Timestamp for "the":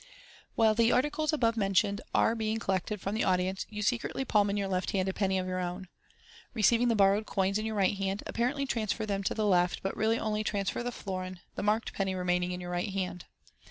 0.73-0.91, 3.13-3.23, 6.87-6.95, 9.35-9.45, 10.81-10.91, 11.53-11.61